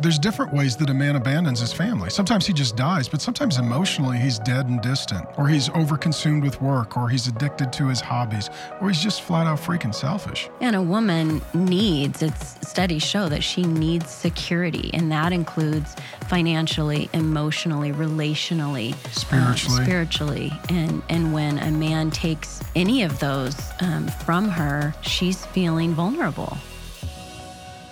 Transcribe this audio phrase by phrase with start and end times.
[0.00, 2.10] there's different ways that a man abandons his family.
[2.10, 6.60] Sometimes he just dies, but sometimes emotionally he's dead and distant, or he's overconsumed with
[6.62, 8.48] work, or he's addicted to his hobbies,
[8.80, 10.48] or he's just flat out freaking selfish.
[10.60, 15.94] And a woman needs, it's studies show that she needs security, and that includes
[16.28, 19.84] financially, emotionally, relationally, uh, Spiritually.
[19.84, 20.52] spiritually.
[20.68, 26.56] And and when a man takes any of those um, from her, she's feeling vulnerable.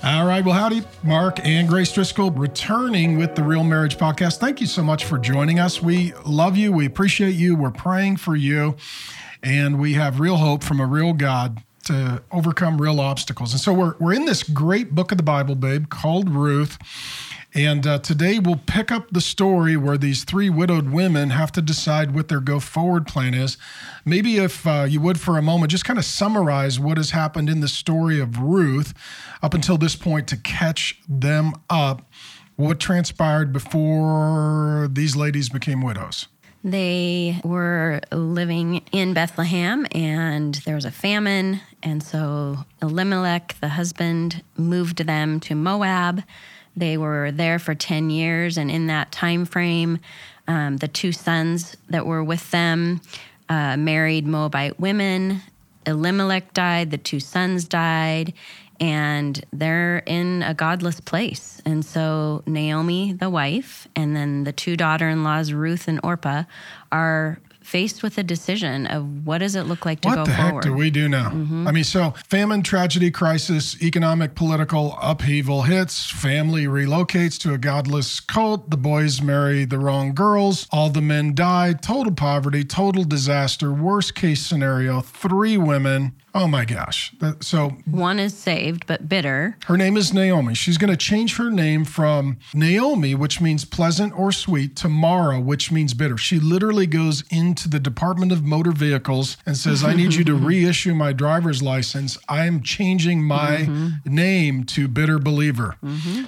[0.05, 0.45] All right.
[0.45, 4.39] Well, howdy, Mark and Grace Driscoll, returning with the Real Marriage Podcast.
[4.39, 5.83] Thank you so much for joining us.
[5.83, 6.71] We love you.
[6.71, 7.57] We appreciate you.
[7.57, 8.77] We're praying for you.
[9.43, 13.53] And we have real hope from a real God to overcome real obstacles.
[13.53, 16.79] And so we're, we're in this great book of the Bible, babe, called Ruth.
[17.55, 21.63] And uh, today we'll pick up the story where these three widowed women have to
[21.63, 23.57] decide what their go forward plan is.
[24.05, 27.49] Maybe if uh, you would for a moment just kind of summarize what has happened
[27.49, 28.93] in the story of Ruth
[29.43, 32.07] up until this point to catch them up.
[32.57, 36.27] What transpired before these ladies became widows?
[36.65, 41.61] They were living in Bethlehem and there was a famine.
[41.83, 46.25] And so Elimelech, the husband, moved them to Moab.
[46.79, 48.57] They were there for 10 years.
[48.57, 49.99] And in that time frame,
[50.47, 53.01] um, the two sons that were with them
[53.49, 55.43] uh, married Moabite women.
[55.87, 58.35] Elimelech died, the two sons died,
[58.81, 61.61] and they're in a godless place.
[61.65, 66.45] And so Naomi, the wife, and then the two daughter in laws, Ruth and Orpah,
[66.93, 67.39] are
[67.69, 70.65] faced with a decision of what does it look like to what go the forward.
[70.65, 71.29] heck do we do now?
[71.29, 71.69] Mm-hmm.
[71.69, 78.21] I mean, so famine, tragedy, crisis, economic, political upheaval hits, family relocates to a godless
[78.21, 83.71] cult, the boys marry the wrong girls, all the men die, total poverty, total disaster,
[83.71, 86.15] worst case scenario, three women.
[86.35, 87.13] Oh my gosh.
[87.21, 89.57] That- So One is saved but bitter.
[89.67, 90.55] her name is Naomi.
[90.55, 95.41] She's going to change her name from Naomi, which means pleasant or sweet, to Mara,
[95.41, 96.17] which means bitter.
[96.19, 100.35] She literally goes into the Department of Motor Vehicles and says, I need you to
[100.49, 102.19] reissue my driver's license.
[102.29, 103.69] I am changing my
[104.05, 105.77] name to Bitter Believer.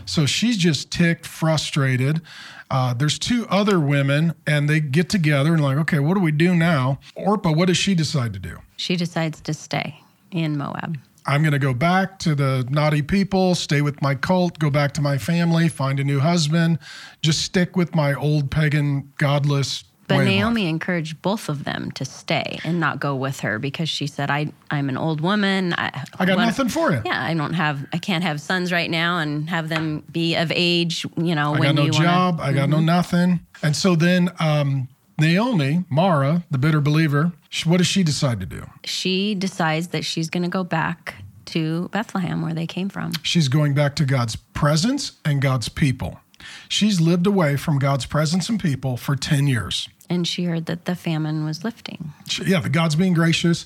[0.06, 2.22] So she's just ticked, frustrated.
[2.70, 6.30] Uh, there's two other women, and they get together and, like, okay, what do we
[6.32, 7.00] do now?
[7.16, 8.58] Orpah, what does she decide to do?
[8.80, 10.96] She decides to stay in Moab.
[11.26, 14.92] I'm going to go back to the naughty people, stay with my cult, go back
[14.94, 16.78] to my family, find a new husband,
[17.20, 19.84] just stick with my old pagan, godless.
[20.08, 20.34] But way of life.
[20.38, 24.30] Naomi encouraged both of them to stay and not go with her because she said,
[24.30, 25.74] I, I'm an old woman.
[25.74, 27.02] I, I got nothing for you.
[27.04, 30.50] Yeah, I don't have, I can't have sons right now and have them be of
[30.54, 32.38] age, you know, I when got no you wanna- Mm-hmm.
[32.38, 32.40] job.
[32.40, 33.40] I got no nothing.
[33.62, 34.88] And so then um,
[35.18, 37.32] Naomi, Mara, the bitter believer,
[37.64, 38.68] what does she decide to do?
[38.84, 41.16] She decides that she's going to go back
[41.46, 43.12] to Bethlehem where they came from.
[43.22, 46.20] She's going back to God's presence and God's people.
[46.68, 49.88] She's lived away from God's presence and people for 10 years.
[50.08, 52.12] And she heard that the famine was lifting.
[52.44, 53.64] yeah, the God's being gracious.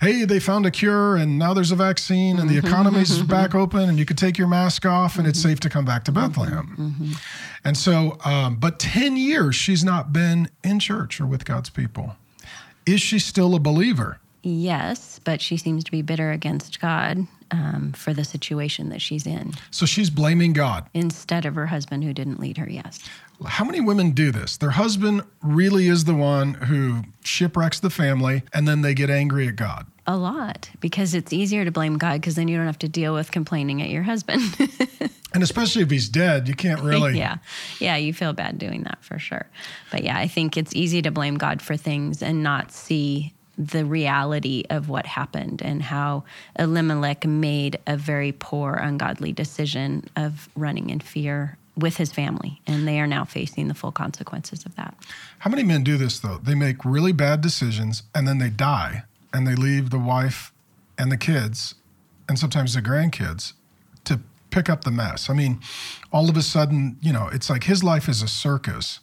[0.00, 2.66] Hey, they found a cure and now there's a vaccine and the mm-hmm.
[2.66, 5.50] economy's back open and you could take your mask off and it's mm-hmm.
[5.50, 6.28] safe to come back to mm-hmm.
[6.28, 7.16] Bethlehem.
[7.64, 12.16] And so, um, but 10 years she's not been in church or with God's people.
[12.86, 14.20] Is she still a believer?
[14.42, 19.26] Yes, but she seems to be bitter against God um, for the situation that she's
[19.26, 20.88] in So she's blaming God.
[20.94, 22.68] instead of her husband who didn't lead her.
[22.70, 23.00] Yes.
[23.44, 24.56] How many women do this?
[24.56, 29.48] Their husband really is the one who shipwrecks the family and then they get angry
[29.48, 29.86] at God.
[30.06, 33.12] A lot because it's easier to blame God because then you don't have to deal
[33.12, 34.42] with complaining at your husband.
[35.36, 37.18] And especially if he's dead, you can't really.
[37.18, 37.36] yeah.
[37.78, 39.46] Yeah, you feel bad doing that for sure.
[39.90, 43.84] But yeah, I think it's easy to blame God for things and not see the
[43.84, 46.24] reality of what happened and how
[46.58, 52.62] Elimelech made a very poor, ungodly decision of running in fear with his family.
[52.66, 54.94] And they are now facing the full consequences of that.
[55.40, 56.38] How many men do this though?
[56.38, 59.04] They make really bad decisions and then they die
[59.36, 60.50] and they leave the wife
[60.96, 61.74] and the kids
[62.26, 63.52] and sometimes the grandkids
[64.04, 65.28] to pick up the mess.
[65.28, 65.60] I mean,
[66.10, 69.00] all of a sudden, you know, it's like his life is a circus.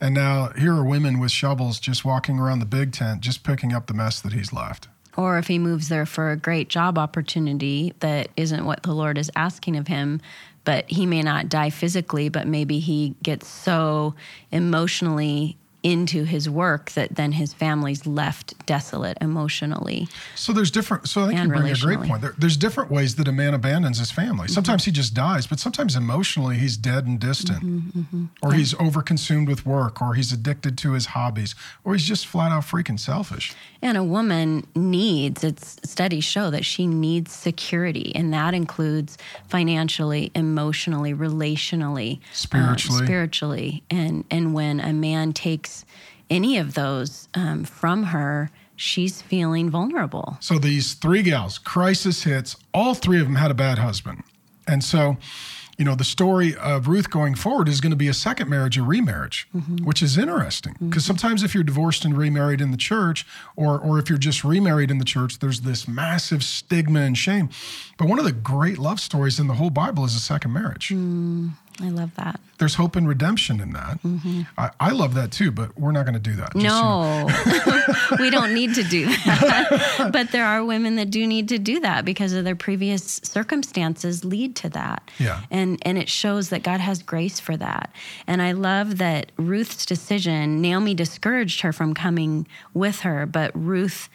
[0.00, 3.72] And now here are women with shovels just walking around the big tent, just picking
[3.72, 4.88] up the mess that he's left.
[5.16, 9.16] Or if he moves there for a great job opportunity that isn't what the Lord
[9.16, 10.20] is asking of him,
[10.64, 14.16] but he may not die physically, but maybe he gets so
[14.50, 20.08] emotionally into his work that then his family's left desolate emotionally.
[20.34, 21.08] So there's different.
[21.08, 22.22] So I think you bring a great point.
[22.22, 24.46] There, there's different ways that a man abandons his family.
[24.46, 24.52] Mm-hmm.
[24.54, 28.24] Sometimes he just dies, but sometimes emotionally he's dead and distant, mm-hmm, mm-hmm.
[28.42, 31.54] or he's overconsumed with work, or he's addicted to his hobbies,
[31.84, 33.54] or he's just flat out freaking selfish.
[33.80, 40.32] And a woman needs, its studies show that she needs security, and that includes financially,
[40.34, 43.04] emotionally, relationally, uh, Spiritually.
[43.06, 43.82] spiritually.
[43.88, 45.75] And and when a man takes
[46.30, 50.36] any of those um, from her, she's feeling vulnerable.
[50.40, 52.56] So these three gals, crisis hits.
[52.72, 54.22] All three of them had a bad husband,
[54.66, 55.16] and so.
[55.78, 58.78] You know, the story of Ruth going forward is going to be a second marriage,
[58.78, 59.84] a remarriage, mm-hmm.
[59.84, 60.88] which is interesting mm-hmm.
[60.88, 63.26] because sometimes if you're divorced and remarried in the church,
[63.56, 67.50] or or if you're just remarried in the church, there's this massive stigma and shame.
[67.98, 70.88] But one of the great love stories in the whole Bible is a second marriage.
[70.88, 71.50] Mm.
[71.82, 72.40] I love that.
[72.58, 73.98] There's hope and redemption in that.
[74.56, 76.54] I, I love that too, but we're not going to do that.
[76.54, 80.08] Just, you know, No, we don't need to do that.
[80.12, 84.24] but there are women that do need to do that because of their previous circumstances
[84.24, 85.10] lead to that.
[85.18, 85.42] Yeah.
[85.50, 87.92] And and it shows that God has grace for that.
[88.26, 94.08] And I love that Ruth's decision, Naomi discouraged her from coming with her, but Ruth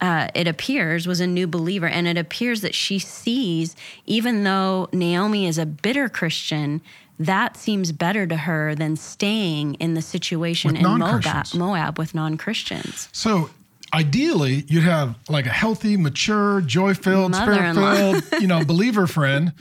[0.00, 3.76] uh, it appears was a new believer and it appears that she sees
[4.06, 6.82] even though naomi is a bitter christian
[7.18, 11.54] that seems better to her than staying in the situation With in Moab.
[11.54, 13.08] Moab with non-Christians.
[13.12, 13.50] So
[13.92, 19.52] ideally, you'd have like a healthy, mature, joy filled, spirit filled, you know, believer friend.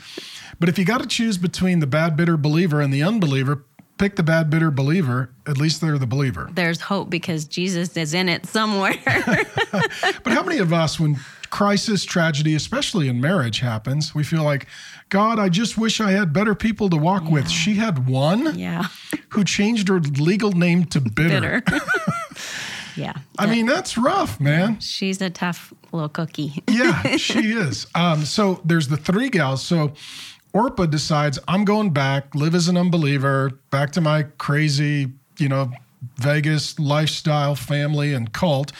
[0.59, 3.63] But if you got to choose between the bad, bitter believer and the unbeliever,
[3.97, 5.29] pick the bad, bitter believer.
[5.45, 6.49] At least they're the believer.
[6.53, 8.95] There's hope because Jesus is in it somewhere.
[10.23, 11.19] But how many of us, when
[11.53, 14.65] crisis, tragedy, especially in marriage, happens, we feel like,
[15.09, 17.47] God, I just wish I had better people to walk with.
[17.47, 18.87] She had one yeah,
[19.29, 21.61] who changed her legal name to bitter.
[21.61, 21.85] bitter.
[22.95, 24.79] yeah, I mean, that's rough, man.
[24.79, 26.63] she's a tough little cookie.
[26.67, 27.85] yeah, she is.
[27.93, 29.61] Um, so there's the three gals.
[29.63, 29.93] So
[30.53, 35.69] Orpah decides I'm going back, live as an unbeliever, back to my crazy, you know,
[36.17, 38.71] Vegas lifestyle, family, and cult.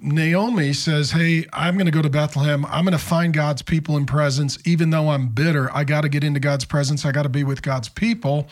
[0.00, 2.64] Naomi says, Hey, I'm going to go to Bethlehem.
[2.66, 4.58] I'm going to find God's people in presence.
[4.64, 7.04] Even though I'm bitter, I got to get into God's presence.
[7.04, 8.48] I got to be with God's people.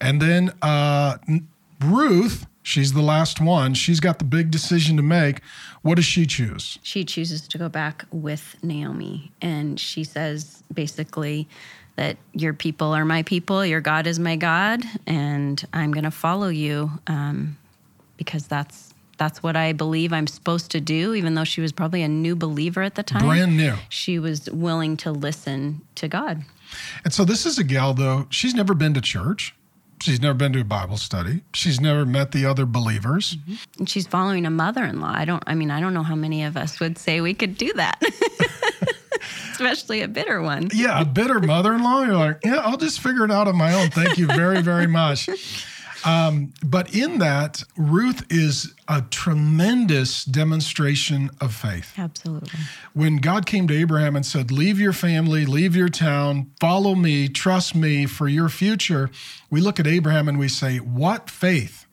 [0.00, 1.18] And then uh,
[1.80, 3.74] Ruth, she's the last one.
[3.74, 5.40] She's got the big decision to make.
[5.82, 6.78] What does she choose?
[6.82, 9.30] she chooses to go back with Naomi.
[9.40, 11.48] And she says basically
[11.96, 16.12] that your people are my people, your God is my God, and I'm going to
[16.12, 17.58] follow you um,
[18.16, 21.14] because that's that's what I believe I'm supposed to do.
[21.14, 23.74] Even though she was probably a new believer at the time, Brand new.
[23.88, 26.44] she was willing to listen to God.
[27.04, 29.54] And so this is a gal, though, she's never been to church.
[30.00, 31.42] She's never been to a Bible study.
[31.52, 33.36] She's never met the other believers.
[33.36, 33.54] Mm-hmm.
[33.80, 35.12] And she's following a mother-in-law.
[35.12, 35.42] I don't.
[35.46, 38.00] I mean, I don't know how many of us would say we could do that,
[39.52, 40.68] especially a bitter one.
[40.72, 42.04] Yeah, a bitter mother in law.
[42.04, 43.90] You're like, yeah, I'll just figure it out on my own.
[43.90, 45.28] Thank you very, very much.
[46.04, 51.94] Um, but in that, Ruth is a tremendous demonstration of faith.
[51.98, 52.50] Absolutely.
[52.94, 57.28] When God came to Abraham and said, Leave your family, leave your town, follow me,
[57.28, 59.10] trust me for your future,
[59.50, 61.86] we look at Abraham and we say, What faith?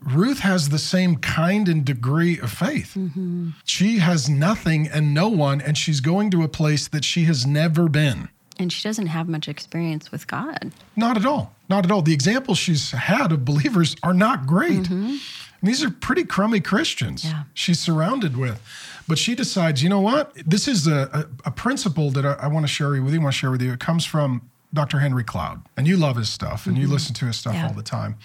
[0.00, 2.96] Ruth has the same kind and degree of faith.
[3.64, 7.46] She has nothing and no one, and she's going to a place that she has
[7.46, 8.28] never been.
[8.58, 10.72] And she doesn't have much experience with God.
[10.96, 11.54] Not at all.
[11.68, 12.02] Not at all.
[12.02, 14.88] The examples she's had of believers are not great.
[14.88, 15.20] And
[15.62, 17.44] these are pretty crummy Christians Yeah.
[17.54, 18.60] she's surrounded with.
[19.08, 20.32] But she decides, you know what?
[20.46, 23.20] This is a, a, a principle that I, I want to share with you.
[23.20, 23.72] I want to share with you.
[23.72, 24.98] It comes from Dr.
[25.00, 25.62] Henry Cloud.
[25.76, 27.66] And you love his stuff and you listen to his stuff Yeah.
[27.68, 28.16] all the time.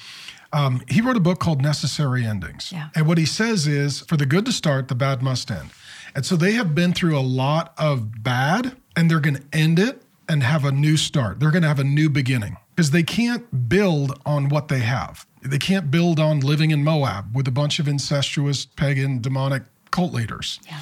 [0.52, 2.72] Um, he wrote a book called Necessary Endings.
[2.72, 2.90] Yeah.
[2.96, 5.70] And what he says is for the good to start, the bad must end.
[6.16, 9.78] And so they have been through a lot of bad and they're going to end
[9.80, 11.40] it and have a new start.
[11.40, 15.26] They're going to have a new beginning because they can't build on what they have.
[15.42, 20.14] They can't build on living in Moab with a bunch of incestuous, pagan, demonic cult
[20.14, 20.60] leaders.
[20.66, 20.80] Yeah.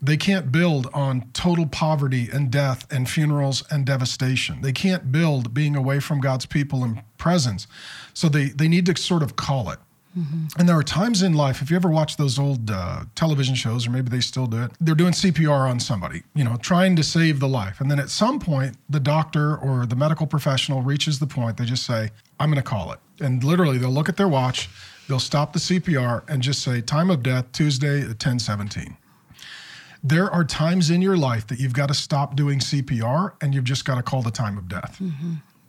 [0.00, 4.62] They can't build on total poverty and death and funerals and devastation.
[4.62, 7.66] They can't build being away from God's people and presence.
[8.14, 9.78] So they, they need to sort of call it.
[10.58, 13.86] And there are times in life, if you ever watch those old uh, television shows,
[13.86, 17.04] or maybe they still do it, they're doing CPR on somebody, you know, trying to
[17.04, 17.80] save the life.
[17.80, 21.64] And then at some point, the doctor or the medical professional reaches the point, they
[21.64, 22.10] just say,
[22.40, 22.98] I'm going to call it.
[23.20, 24.68] And literally, they'll look at their watch,
[25.08, 28.96] they'll stop the CPR and just say, time of death, Tuesday at 1017
[30.04, 33.64] there are times in your life that you've got to stop doing CPR and you've
[33.64, 35.00] just got to call the time of death.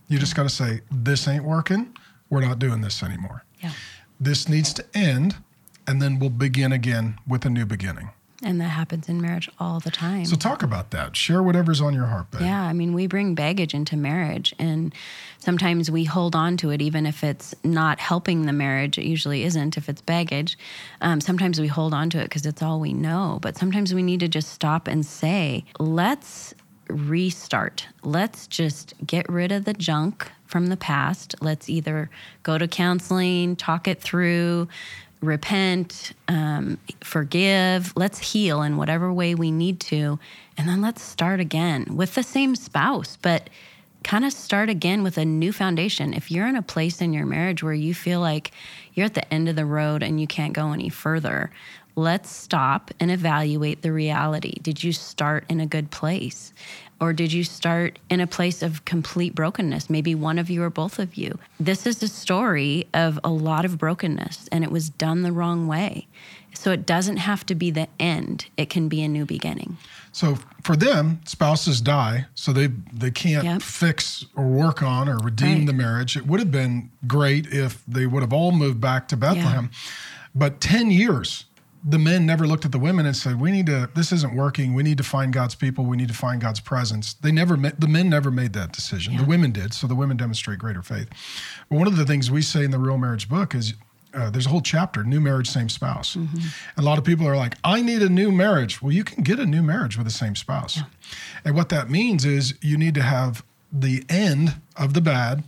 [0.08, 1.96] You just got to say, This ain't working.
[2.30, 3.44] We're not doing this anymore.
[3.60, 3.72] Yeah.
[4.20, 5.38] This needs to end,
[5.88, 8.10] and then we'll begin again with a new beginning.
[8.42, 10.24] And that happens in marriage all the time.
[10.24, 11.16] So talk about that.
[11.16, 12.42] Share whatever's on your heart, babe.
[12.42, 14.94] Yeah, I mean, we bring baggage into marriage, and
[15.40, 18.98] sometimes we hold on to it, even if it's not helping the marriage.
[18.98, 20.58] It usually isn't if it's baggage.
[21.02, 24.04] Um, sometimes we hold on to it because it's all we know, but sometimes we
[24.04, 26.54] need to just stop and say, let's
[26.88, 27.88] restart.
[28.04, 31.36] Let's just get rid of the junk from the past.
[31.42, 32.10] Let's either
[32.42, 34.68] go to counseling, talk it through,
[35.22, 37.94] repent, um, forgive.
[37.96, 40.18] Let's heal in whatever way we need to.
[40.58, 43.50] And then let's start again with the same spouse, but
[44.04, 46.16] kind of start again with a new foundation.
[46.16, 48.52] If you're in a place in your marriage where you feel like
[48.96, 51.52] you're at the end of the road and you can't go any further,
[51.96, 54.54] let's stop and evaluate the reality.
[54.64, 56.54] Did you start in a good place?
[57.00, 59.90] Or did you start in a place of complete brokenness?
[59.90, 61.40] Maybe one of you or both of you.
[61.60, 65.68] This is a story of a lot of brokenness and it was done the wrong
[65.68, 66.08] way.
[66.54, 69.78] So it doesn't have to be the end, it can be a new beginning.
[70.12, 73.62] So for them, spouses die, so they they can't Yep.
[73.62, 75.68] fix or work on or redeem Right.
[75.68, 76.18] the marriage.
[76.18, 79.70] It would have been great if they would have all moved back to Bethlehem.
[80.36, 81.46] But 10 years
[81.84, 83.90] the men never looked at the women and said, "We need to.
[83.96, 84.74] This isn't working.
[84.74, 85.86] We need to find God's people.
[85.86, 87.56] We need to find God's presence." They never.
[87.56, 89.16] The men never made that decision.
[89.18, 89.74] The women did.
[89.74, 91.10] So the women demonstrate greater faith.
[91.70, 93.76] But one of the things we say in the Real Marriage book is,
[94.14, 96.16] uh, there's a whole chapter, new marriage, same spouse.
[96.16, 96.30] And
[96.78, 99.40] A lot of people are like, "I need a new marriage." Well, you can get
[99.40, 100.82] a new marriage with the same spouse.
[101.46, 105.44] And what that means is you need to have the end of the bad,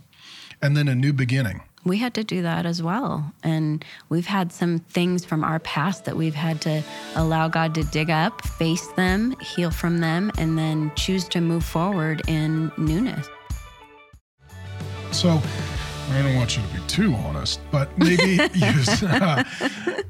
[0.62, 1.60] and then a new beginning.
[1.84, 3.32] We had to do that as well.
[3.42, 6.82] And we've had some things from our past that we've had to
[7.16, 11.64] allow God to dig up, face them, heal from them, and then choose to move
[11.64, 13.28] forward in newness.
[15.10, 15.40] So
[16.10, 19.42] I don't want you to be too honest, but maybe use uh,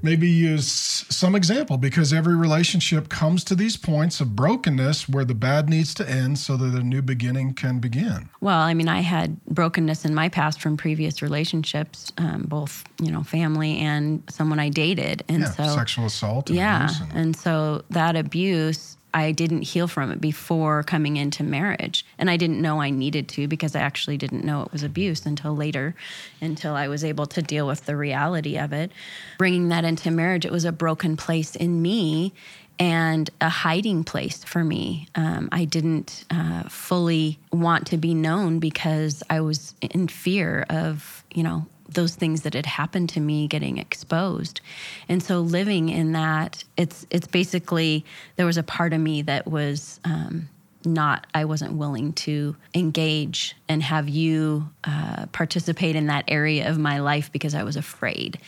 [0.02, 5.34] maybe use some example because every relationship comes to these points of brokenness where the
[5.34, 8.28] bad needs to end so that a new beginning can begin.
[8.40, 13.12] Well, I mean, I had brokenness in my past from previous relationships, um, both, you
[13.12, 15.22] know, family and someone I dated.
[15.28, 16.50] And Yeah, so, sexual assault.
[16.50, 16.88] Yeah.
[17.02, 22.04] and- And so that abuse, I didn't heal from it before coming into marriage.
[22.18, 25.26] And I didn't know I needed to because I actually didn't know it was abuse
[25.26, 25.94] until later,
[26.40, 28.90] until I was able to deal with the reality of it.
[29.38, 32.32] Bringing that into marriage, it was a broken place in me
[32.78, 35.08] and a hiding place for me.
[35.14, 41.24] Um, I didn't uh, fully want to be known because I was in fear of,
[41.32, 44.60] you know, those things that had happened to me getting exposed.
[45.08, 48.04] And so living in that, it's it's basically
[48.36, 50.48] there was a part of me that was um,
[50.84, 56.78] not I wasn't willing to engage and have you uh, participate in that area of
[56.78, 58.38] my life because I was afraid.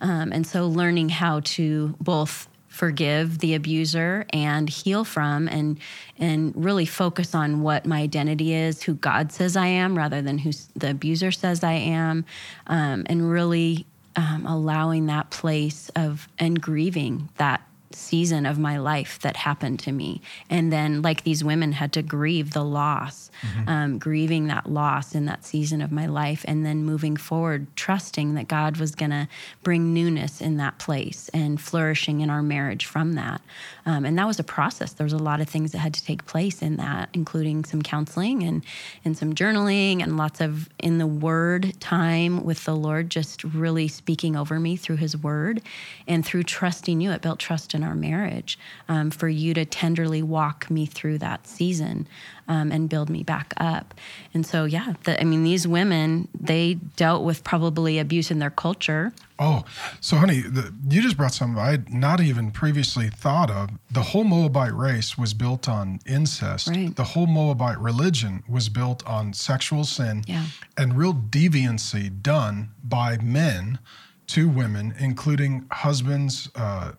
[0.00, 5.78] Um, and so learning how to both forgive the abuser and heal from and
[6.18, 10.38] and really focus on what my identity is who god says i am rather than
[10.38, 12.24] who the abuser says i am
[12.68, 13.84] um, and really
[14.16, 17.60] um, allowing that place of and grieving that
[17.94, 20.20] season of my life that happened to me.
[20.50, 23.30] And then like these women had to grieve the loss
[23.66, 28.34] um, grieving that loss in that season of my life and then moving forward trusting
[28.34, 29.28] that god was going to
[29.62, 33.40] bring newness in that place and flourishing in our marriage from that.
[33.86, 34.92] Um, and that was a process.
[34.92, 37.82] There was a lot of things that had to take place in that including some
[37.82, 38.64] counseling and
[39.04, 43.88] and some journaling and lots of in the word time with the lord just really
[43.88, 45.60] speaking over me through his word
[46.06, 47.10] and through trusting you.
[47.10, 48.58] It built trust in our marriage
[48.88, 52.06] um, for you to tenderly walk me through that season
[52.48, 53.94] um, and build me back up
[54.34, 58.50] and so yeah the, i mean these women they dealt with probably abuse in their
[58.50, 59.64] culture Oh,
[60.00, 63.70] so honey, the, you just brought something I had not even previously thought of.
[63.90, 66.68] The whole Moabite race was built on incest.
[66.68, 66.94] Right.
[66.94, 70.44] The whole Moabite religion was built on sexual sin Yeah.
[70.78, 73.80] and real deviancy done by men
[74.28, 76.92] to women, including husbands uh,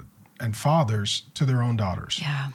[0.44, 2.20] and fathers to their own daughters.
[2.22, 2.50] yeah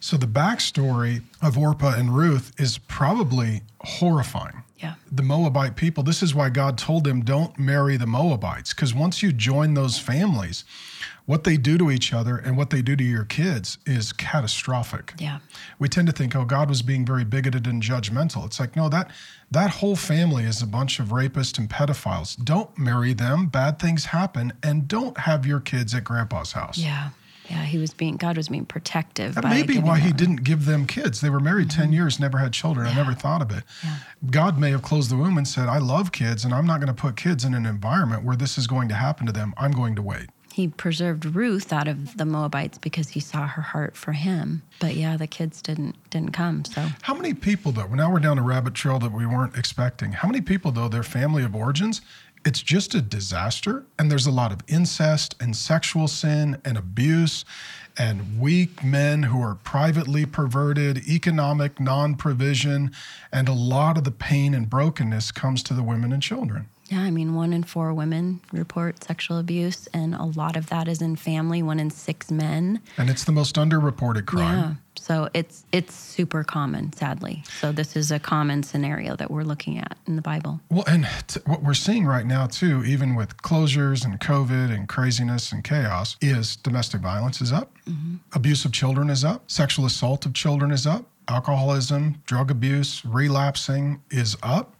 [0.00, 6.02] So the backstory of Orpah and Ruth is probably horrifying yeah the Moabite people.
[6.02, 8.74] This is why God told them, don't marry the Moabites.
[8.74, 10.64] Because once you join those families,
[11.24, 15.14] what they do to each other and what they do to your kids is catastrophic.
[15.18, 15.38] yeah
[15.78, 18.44] We tend to think, oh, God was being very bigoted and judgmental.
[18.46, 19.10] It's like, no, that
[19.50, 22.36] that whole family is a bunch of rapists and pedophiles.
[22.52, 23.46] Don't marry them.
[23.46, 24.52] Bad things happen.
[24.62, 26.78] And don't have your kids at grandpa's house.
[26.78, 27.10] yeah
[27.50, 29.34] Yeah, he was being God was being protective.
[29.34, 31.20] That may be why he them- didn't give them kids.
[31.20, 31.92] They were married 10 mm-hmm.
[31.94, 32.86] years, never had children.
[32.86, 33.64] I never thought of it.
[33.84, 33.96] Yeah.
[34.30, 36.94] God may have closed the womb and said, I love kids, and I'm not going
[36.94, 39.54] to put kids in an environment where this is going to happen to them.
[39.56, 40.30] I'm going to wait.
[40.56, 44.62] He preserved Ruth out of the Moabites because he saw her heart for him.
[44.80, 46.64] But yeah, the kids didn't didn't come.
[46.64, 50.12] So How many people, though, now we're down a rabbit trail that we weren't expecting.
[50.12, 52.00] How many people, though, their family of origins,
[52.46, 53.84] it's just a disaster.
[53.98, 57.44] And there's a lot of incest and sexual sin and abuse
[57.98, 62.92] and weak men who are privately perverted, economic non provision.
[63.32, 66.68] And a lot of the pain and brokenness comes to the women and children.
[66.88, 70.86] yeah, I mean, one in four women report sexual abuse, and a lot of that
[70.86, 71.62] is in family.
[71.62, 72.80] One in six men.
[72.96, 74.78] And it's the most underreported crime.
[75.06, 77.44] So it's it's super common, sadly.
[77.60, 80.60] So this is a common scenario that we're looking at in the Bible.
[80.68, 84.88] Well, and t- what we're seeing right now, too, even with closures and COVID and
[84.88, 87.76] craziness and chaos, is domestic violence is up,
[88.32, 94.02] abuse of children is up, sexual assault of children is up, alcoholism, drug abuse, relapsing
[94.10, 94.74] is up.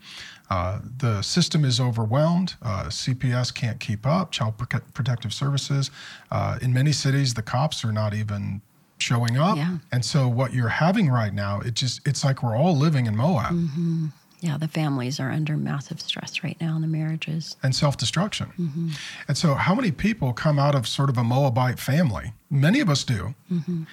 [0.49, 2.55] Uh, the system is overwhelmed.
[2.63, 4.31] Uh, CPS can't keep up.
[4.31, 5.91] Child Prote- Protective Services.
[6.31, 8.63] Uh, in many cities, the cops are not even
[8.99, 9.57] showing up.
[9.57, 9.79] Yeah.
[9.93, 13.17] And so, what you're having right now, it just it's like we're all living in
[13.17, 13.53] Moab.
[13.53, 14.07] Mm-hmm.
[14.41, 17.57] Yeah, the families are under massive stress right now, and the marriages.
[17.63, 18.53] and self destruction.
[18.59, 18.91] Mm-hmm.
[19.29, 22.33] And so, how many people come out of sort of a Moabite family?
[22.51, 23.35] Many of us do.
[23.51, 23.85] Mm-hmm.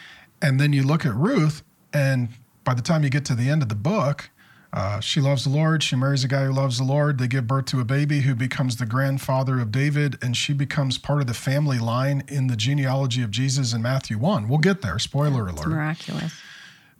[0.41, 2.29] And then you look at Ruth, and
[2.63, 4.29] by the time you get to the end of the book,
[4.73, 5.83] uh, she loves the Lord.
[5.83, 7.19] She marries a guy who loves the Lord.
[7.19, 10.97] They give birth to a baby who becomes the grandfather of David, and she becomes
[10.97, 14.49] part of the family line in the genealogy of Jesus in Matthew 1.
[14.49, 15.69] We'll get there, spoiler It's alert.
[15.69, 16.33] miraculous.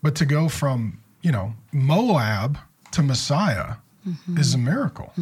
[0.03, 2.59] But to go from, you know, Moab
[2.91, 3.75] to Messiah
[4.37, 5.13] is a miracle.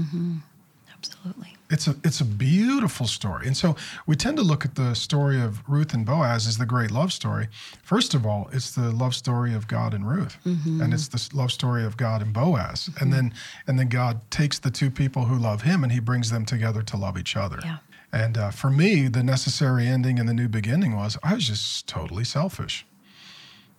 [1.01, 1.55] Absolutely.
[1.69, 3.47] It's a it's a beautiful story.
[3.47, 6.65] And so we tend to look at the story of Ruth and Boaz as the
[6.65, 7.47] great love story.
[7.81, 10.37] First of all, it's the love story of God and Ruth.
[10.81, 12.89] And it's the love story of God and Boaz.
[12.99, 13.33] And then
[13.67, 16.81] and then God takes the two people who love him and he brings them together
[16.83, 17.59] to love each other.
[17.63, 17.77] Yeah.
[18.13, 21.87] And uh, for me, the necessary ending and the new beginning was I was just
[21.87, 22.85] totally selfish.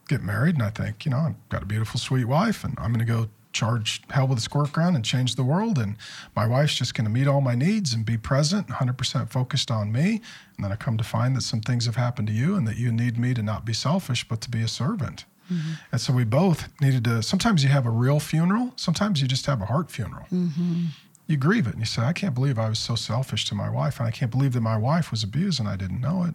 [0.09, 2.93] Get married, and I think, you know, I've got a beautiful, sweet wife, and I'm
[2.93, 5.79] going to go charge hell with a squirt gun and change the world.
[5.79, 5.97] And
[6.35, 9.93] my wife's just going to meet all my needs and be present, 100% focused on
[9.93, 10.21] me.
[10.57, 12.77] And then I come to find that some things have happened to you and that
[12.77, 15.25] you need me to not be selfish, but to be a servant.
[15.53, 15.73] Mm-hmm.
[15.93, 17.23] And so we both needed to.
[17.23, 20.85] Sometimes you have a real funeral, sometimes you just have a heart funeral mm-hmm.
[21.27, 23.69] you grieve it and you say, I can't believe I was so selfish to my
[23.69, 26.35] wife, and I can't believe that my wife was abused and I didn't know it.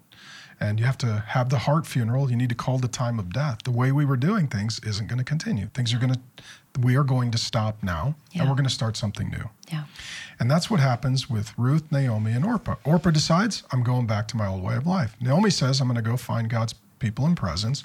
[0.60, 2.32] And you have to have the heart funeral.
[2.32, 3.60] You need to call the time of death.
[3.64, 5.68] The way we were doing things isn't going to continue.
[5.74, 6.20] Things are going to,
[6.80, 9.50] we are going to stop now, and we're going to start something new.
[9.70, 9.86] Yeah.
[10.40, 12.76] And that's what happens with Ruth, Naomi, and Orpah.
[12.86, 15.16] Orpah decides, I'm going back to my old way of life.
[15.20, 17.84] Naomi says, I'm going to go find God's people and presence.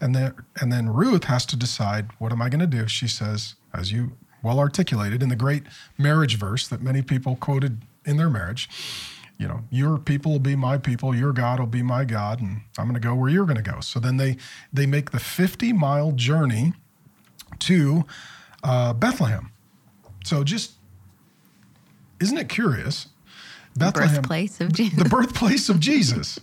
[0.00, 2.86] And then, and then Ruth has to decide, what am I going to do?
[2.88, 5.64] She says, as you well articulated in the great
[5.96, 8.68] marriage verse that many people quoted in their marriage,
[9.38, 12.62] you know, your people will be my people, your God will be my God, and
[12.76, 13.80] I'm going to go where you're going to go.
[13.80, 14.36] So then they
[14.72, 16.72] they make the 50 mile journey
[17.60, 18.04] to
[18.62, 19.52] uh, Bethlehem.
[20.24, 20.72] So just
[22.20, 23.08] isn't it curious?
[23.76, 24.98] Birthplace of Jesus.
[25.02, 26.38] the birthplace of Jesus.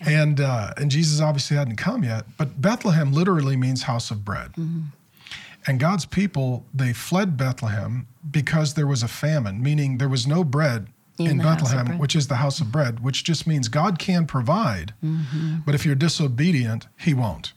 [0.00, 4.52] And uh, and Jesus obviously hadn't come yet, but Bethlehem literally means house of bread.
[4.52, 4.80] Mm-hmm.
[5.66, 10.44] And God's people they fled Bethlehem because there was a famine, meaning there was no
[10.44, 13.46] bread In in, the house of Bethlehem, which is the house of bread, which just
[13.46, 15.56] means God can provide, Mm-hmm.
[15.64, 17.52] but if you're disobedient, He won't.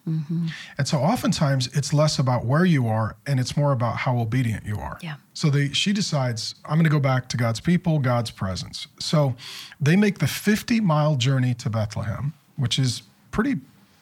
[0.78, 4.66] And so oftentimes it's less about where you are and it's more about how obedient
[4.66, 4.98] you are.
[5.02, 5.16] Yeah.
[5.34, 8.88] So they, she decides, I'm going to go back to God's people, God's presence.
[9.00, 9.36] So
[9.80, 13.58] they make the 50 mile journey to Bethlehem, which is pretty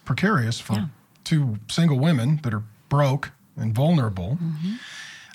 [0.06, 0.86] precarious for Yeah.
[1.24, 4.38] two single women that are broke and vulnerable.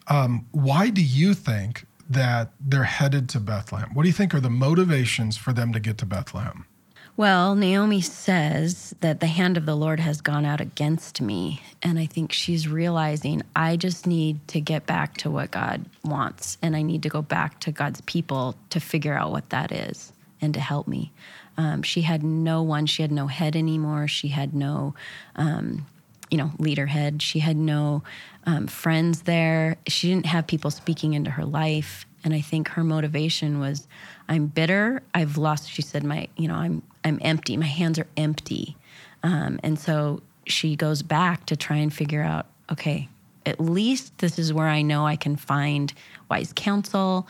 [0.08, 3.90] Um, why do you think that they're headed to Bethlehem?
[3.94, 6.66] What do you think are the motivations for them to get to Bethlehem?
[7.14, 11.60] Well, Naomi says that the hand of the Lord has gone out against me.
[11.82, 16.56] And I think she's realizing I just need to get back to what God wants.
[16.62, 20.12] And I need to go back to God's people to figure out what that is
[20.40, 21.12] and to help me.
[21.58, 24.08] Um, she had no one, she had no head anymore.
[24.08, 24.94] She had no,
[25.36, 25.86] um,
[26.30, 27.20] you know, leader head.
[27.20, 28.02] She had no
[28.46, 29.76] um, friends there.
[29.86, 32.06] She didn't have people speaking into her life.
[32.24, 33.86] And I think her motivation was,
[34.28, 35.02] I'm bitter.
[35.14, 35.68] I've lost.
[35.68, 37.56] She said, my, you know, I'm, I'm empty.
[37.56, 38.76] My hands are empty.
[39.24, 43.08] Um, and so she goes back to try and figure out, okay,
[43.44, 45.92] at least this is where I know I can find
[46.30, 47.26] wise counsel,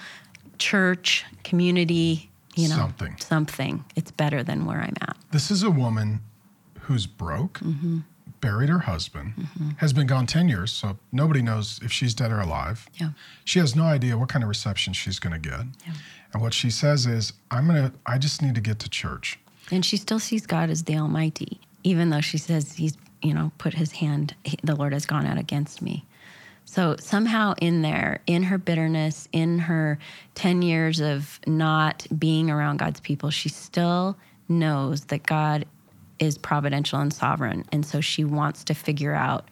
[0.58, 3.16] church, community, you know, Something.
[3.18, 3.84] something.
[3.96, 5.16] It's better than where I'm at.
[5.30, 6.20] This is a woman
[6.80, 7.60] who's broke,
[8.42, 9.70] buried her husband, mm-hmm.
[9.78, 12.86] has been gone 10 years, so nobody knows if she's dead or alive.
[12.96, 13.10] Yeah.
[13.46, 15.60] She has no idea what kind of reception she's going to get.
[16.34, 19.38] And what she says is, I'm going to, I just need to get to church.
[19.70, 23.52] And she still sees God as the Almighty, even though she says he's, you know,
[23.56, 26.04] put his hand, the Lord has gone out against me.
[26.64, 29.98] So somehow in there, in her bitterness, in her
[30.34, 34.16] 10 years of not being around God's people, she still
[34.48, 35.64] knows that God
[36.22, 37.64] is providential and sovereign.
[37.72, 39.48] And so she wants to figure out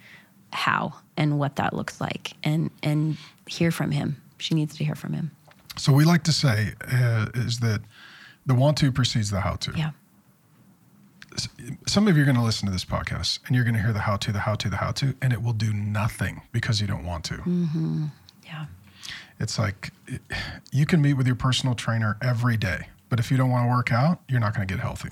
[0.52, 4.22] how and what that looks like and, and hear from him.
[4.38, 5.32] She needs to hear from him.
[5.76, 7.80] So we like to say uh, is that
[8.46, 9.72] the want to precedes the how to.
[9.76, 9.90] Yeah.
[11.88, 13.92] Some of you are going to listen to this podcast and you're going to hear
[13.92, 16.80] the how to, the how to, the how to, and it will do nothing because
[16.80, 17.42] you don't want to.
[18.46, 18.66] Yeah.
[19.40, 19.90] It's like
[20.70, 23.70] you can meet with your personal trainer every day, but if you don't want to
[23.70, 25.08] work out, you're not going to get healthy.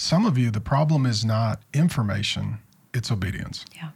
[0.00, 2.60] Some of you, the problem is not information,
[2.94, 3.66] it's obedience.
[3.76, 3.90] Yeah.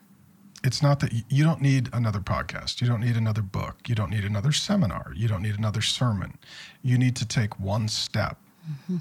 [0.63, 4.11] It's not that you, don't need another podcast, you don't need another book, you don't
[4.11, 6.37] need another seminar, you don't need another sermon.
[6.83, 8.37] You need to take one step.
[8.71, 8.99] Mm-hmm.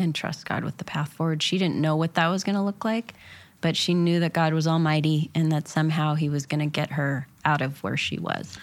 [0.00, 1.44] and trust God with the path forward.
[1.44, 3.14] She didn't know what that was going to look like,
[3.60, 6.90] but she knew that God was almighty and that somehow he was going to get
[6.90, 8.58] her out of where she was.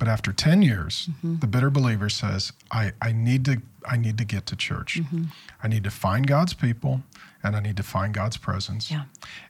[0.00, 1.36] But after 10 years, mm-hmm.
[1.38, 5.00] the bitter believer says, I, I need to I need to get to church.
[5.00, 5.24] Mm-hmm.
[5.62, 7.02] I need to find God's people
[7.42, 8.90] and I need to find God's presence.
[8.90, 9.04] Yeah.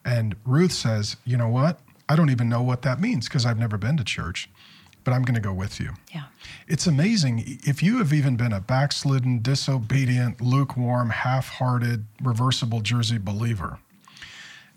[0.04, 1.80] And Ruth says, you know what?
[2.08, 4.48] I don't even know what that means because I've never been to church,
[5.02, 5.94] but I'm going to go with you.
[6.12, 6.24] Yeah.
[6.68, 13.18] It's amazing if you have even been a backslidden, disobedient, lukewarm, half hearted, reversible Jersey
[13.18, 13.78] believer,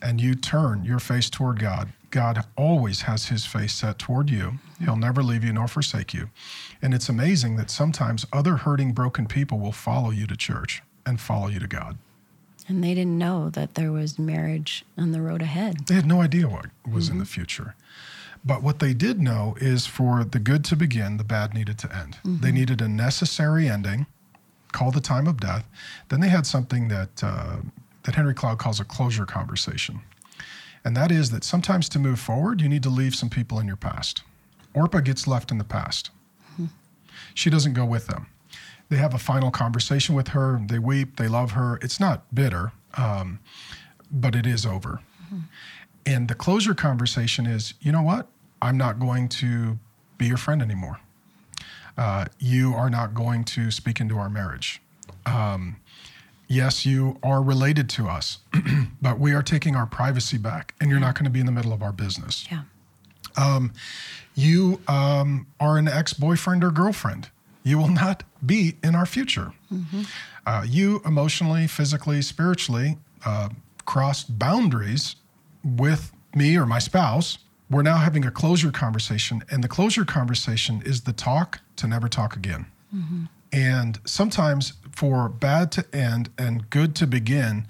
[0.02, 4.54] and you turn your face toward God, God always has his face set toward you.
[4.80, 6.30] He'll never leave you nor forsake you.
[6.82, 11.20] And it's amazing that sometimes other hurting, broken people will follow you to church and
[11.20, 11.98] follow you to God.
[12.68, 15.88] And they didn't know that there was marriage on the road ahead.
[15.88, 17.76] They had no idea what was in the future.
[18.46, 21.96] But what they did know is for the good to begin, the bad needed to
[21.96, 22.18] end.
[22.24, 24.06] They needed a necessary ending,
[24.72, 25.66] called the time of death.
[26.10, 27.58] Then they had something that uh,
[28.10, 30.02] that Henry Cloud calls a closure conversation,
[30.84, 33.68] and that is that sometimes to move forward, you need to leave some people in
[33.68, 34.24] your past.
[34.74, 36.10] Orpah gets left in the past.
[37.36, 38.26] She doesn't go with them.
[38.90, 40.60] They have a final conversation with her.
[40.66, 41.18] They weep.
[41.18, 41.78] They love her.
[41.84, 43.42] It's not bitter, um,
[44.10, 45.02] but it is over.
[46.08, 48.28] And the closure conversation is, you know what?
[48.60, 49.78] I'm not going to
[50.18, 51.00] be your friend anymore.
[51.96, 54.82] Uh, you are not going to speak into our marriage.
[55.28, 55.76] Um,
[56.50, 58.40] yes, you are related to us,
[59.02, 61.52] but we are taking our privacy back, and you're not going to be in the
[61.54, 62.46] middle of our business.
[62.52, 62.64] Yeah.
[64.36, 67.30] You um, are an ex boyfriend or girlfriend.
[67.64, 69.54] You will not be in our future.
[70.46, 73.50] Uh, you emotionally, physically, spiritually uh,
[73.86, 75.16] crossed boundaries
[75.64, 77.38] with me or my spouse.
[77.70, 82.08] We're now having a closure conversation, and the closure conversation is the talk to never
[82.08, 82.66] talk again.
[83.52, 87.66] And sometimes for bad to end and good to begin,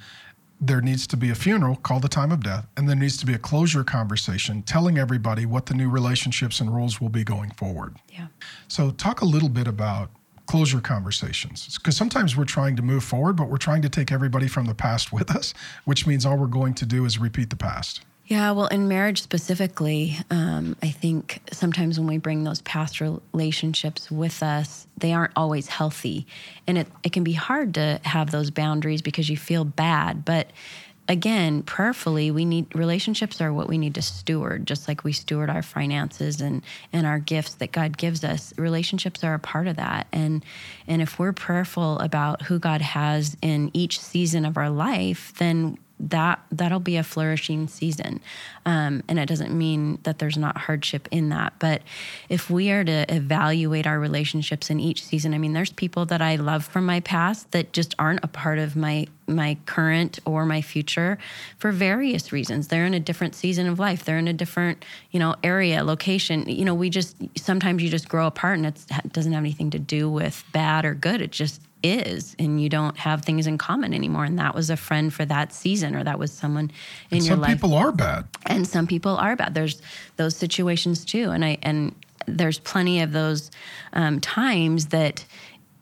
[0.60, 3.26] there needs to be a funeral called the time of death, and there needs to
[3.28, 7.52] be a closure conversation telling everybody what the new relationships and rules will be going
[7.52, 7.98] forward.
[8.12, 8.26] Yeah.
[8.68, 10.10] So, talk a little bit about
[10.48, 14.48] closure conversations because sometimes we're trying to move forward, but we're trying to take everybody
[14.48, 15.54] from the past with us,
[15.86, 18.02] which means all we're going to do is repeat the past.
[18.30, 24.12] Yeah, well, in marriage specifically, um, I think sometimes when we bring those past relationships
[24.12, 26.28] with us, they aren't always healthy.
[26.68, 30.26] And it, it can be hard to have those boundaries because you feel bad.
[30.26, 30.52] But
[31.08, 35.50] again, prayerfully, we need relationships are what we need to steward, just like we steward
[35.50, 36.62] our finances and,
[36.94, 38.54] and our gifts that God gives us.
[38.60, 40.06] Relationships are a part of that.
[40.12, 40.46] And,
[40.86, 45.80] and if we're prayerful about who God has in each season of our life, then
[46.00, 48.22] that that'll be a flourishing season.
[48.66, 51.82] Um, and it doesn't mean that there's not hardship in that but
[52.28, 56.22] if we are to evaluate our relationships in each season i mean there's people that
[56.22, 60.46] i love from my past that just aren't a part of my my current or
[60.46, 61.18] my future
[61.58, 62.68] for various reasons.
[62.68, 64.04] They're in a different season of life.
[64.04, 66.50] They're in a different you know area location.
[66.50, 69.80] You know we just sometimes you just grow apart and it doesn't have anything to
[69.80, 71.22] do with bad or good.
[71.22, 74.26] It just is and you don't have things in common anymore.
[74.26, 76.72] And that was a friend for that season or that was someone
[77.12, 77.52] in And your some life.
[77.54, 78.26] people are bad.
[78.46, 79.54] and some people are bad.
[79.54, 79.82] There's
[80.18, 81.32] those situations too.
[81.32, 81.96] And i and
[82.28, 83.50] there's plenty of those
[83.94, 85.26] um, times that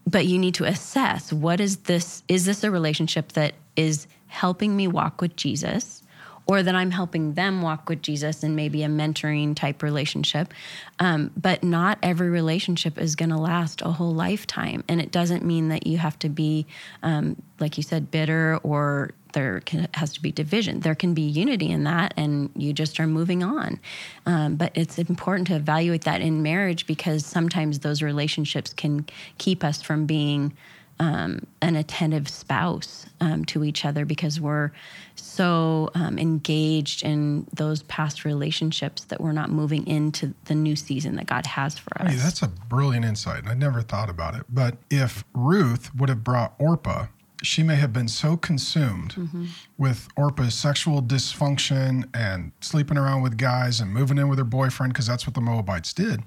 [0.06, 4.76] but you need to assess what is this is this a relationship that is helping
[4.76, 6.04] me walk with jesus
[6.48, 10.54] or that i'm helping them walk with jesus in maybe a mentoring type relationship
[11.00, 15.44] um, but not every relationship is going to last a whole lifetime and it doesn't
[15.44, 16.66] mean that you have to be
[17.04, 20.80] um, like you said bitter or there can, has to be division.
[20.80, 23.80] There can be unity in that, and you just are moving on.
[24.26, 29.06] Um, but it's important to evaluate that in marriage because sometimes those relationships can
[29.38, 30.54] keep us from being
[31.00, 34.72] um, an attentive spouse um, to each other because we're
[35.16, 41.16] so um, engaged in those past relationships that we're not moving into the new season
[41.16, 42.12] that God has for us.
[42.12, 43.48] Hey, that's a brilliant insight.
[43.48, 44.46] I never thought about it.
[44.50, 47.08] But if Ruth would have brought Orpah,
[47.43, 49.45] she may have been so consumed mm-hmm.
[49.78, 54.93] with Orpah's sexual dysfunction and sleeping around with guys and moving in with her boyfriend,
[54.93, 56.23] because that's what the Moabites did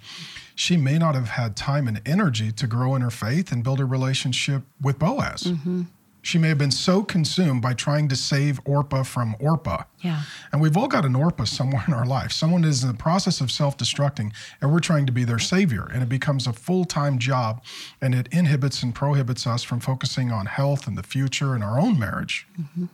[0.61, 3.81] she may not have had time and energy to grow in her faith and build
[3.81, 5.45] a relationship with Boaz.
[5.45, 5.85] Mm-hmm.
[6.23, 9.85] She may have been so consumed by trying to save Orpah from Orpah.
[10.01, 10.23] Yeah.
[10.53, 12.33] And we've all got an Orpah somewhere in our life.
[12.33, 15.89] Someone is in the process of self destructing, and we're trying to be their savior.
[15.93, 17.63] And it becomes a full time job,
[18.01, 21.81] and it inhibits and prohibits us from focusing on health and the future and our
[21.81, 22.47] own marriage.
[22.61, 22.87] Mm-hmm.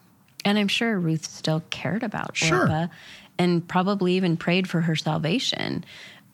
[0.45, 2.61] And I'm sure Ruth still cared about sure.
[2.61, 2.87] Orpah
[3.39, 5.85] and probably even prayed for her salvation.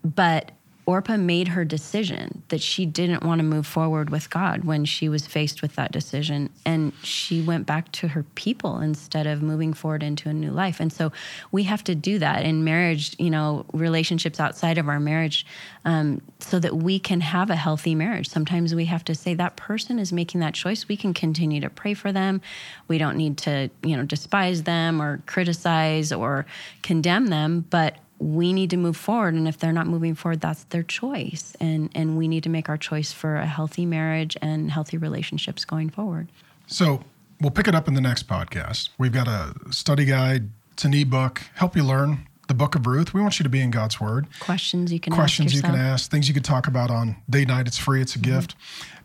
[0.05, 0.53] But
[0.85, 5.09] Orpah made her decision that she didn't want to move forward with God when she
[5.09, 6.51] was faced with that decision.
[6.67, 10.81] And she went back to her people instead of moving forward into a new life.
[10.81, 11.13] And so
[11.53, 15.47] we have to do that in marriage, you know, relationships outside of our marriage,
[15.85, 18.29] um, so that we can have a healthy marriage.
[18.29, 20.89] Sometimes we have to say that person is making that choice.
[20.89, 22.41] We can continue to pray for them.
[22.89, 26.45] We don't need to, you know, despise them or criticize or
[26.83, 29.35] condemn them, but we need to move forward.
[29.35, 31.57] And if they're not moving forward that's their choice.
[31.61, 35.65] And and we need to make our choice for a healthy marriage and healthy relationships
[35.65, 36.29] going forward.
[36.67, 37.03] So
[37.41, 38.91] we'll pick it up in the next podcast.
[38.99, 41.43] We've got a study guide it's an ebook.
[41.55, 43.15] Help you learn the book of Ruth.
[43.15, 44.27] We want you to be in God's word.
[44.41, 47.67] Questions you can questions you can ask, things you could talk about on date night.
[47.67, 48.03] It's free.
[48.03, 48.35] It's a mm-hmm.
[48.35, 48.55] gift.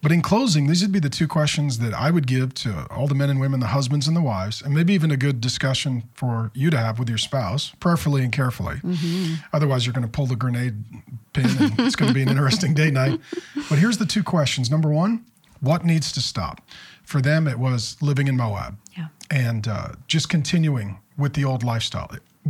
[0.02, 3.08] But in closing, these would be the two questions that I would give to all
[3.08, 6.04] the men and women, the husbands and the wives, and maybe even a good discussion
[6.14, 8.76] for you to have with your spouse, prayerfully and carefully.
[8.76, 9.36] Mm-hmm.
[9.54, 10.84] Otherwise, you're going to pull the grenade
[11.32, 13.20] pin, and it's going to be an interesting date night.
[13.70, 14.70] But here's the two questions.
[14.70, 15.26] Number one,
[15.62, 16.62] what needs to stop?
[17.04, 18.78] For them, it was living in Moab.
[18.96, 19.08] Yeah.
[19.32, 22.10] And uh, just continuing with the old lifestyle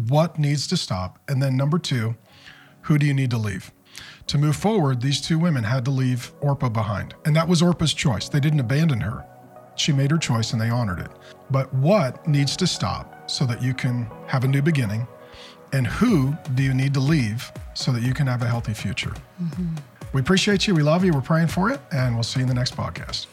[0.10, 1.20] what needs to stop?
[1.28, 2.16] And then number two,
[2.82, 3.72] who do you need to leave?
[4.28, 7.16] To move forward, these two women had to leave Orpah behind.
[7.26, 8.30] And that was Orpah's choice.
[8.30, 9.26] They didn't abandon her.
[9.76, 11.12] She made her choice and they honored it.
[11.50, 15.08] But what needs to stop so that you can have a new beginning?
[15.74, 19.14] And who do you need to leave so that you can have a healthy future?
[19.42, 19.76] Mm-hmm.
[20.14, 20.74] We appreciate you.
[20.76, 21.14] We love you.
[21.14, 21.80] We're praying for it.
[21.92, 23.28] And we'll see you in the next podcast.